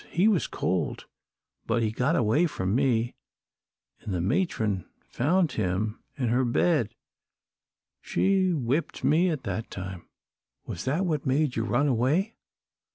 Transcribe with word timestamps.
He 0.09 0.27
was 0.27 0.47
cold, 0.47 1.05
but 1.67 1.83
he 1.83 1.91
got 1.91 2.15
away 2.15 2.47
from 2.47 2.73
me, 2.73 3.13
an' 3.99 4.13
the 4.13 4.19
matron 4.19 4.89
found 5.05 5.51
him 5.51 5.99
in 6.17 6.29
her 6.29 6.43
bed. 6.43 6.95
She 8.01 8.51
whipped 8.51 9.03
me 9.03 9.29
that 9.35 9.69
time." 9.69 10.07
"Was 10.65 10.85
that 10.85 11.05
what 11.05 11.27
made 11.27 11.55
you 11.55 11.63
run 11.65 11.87
away?" 11.87 12.33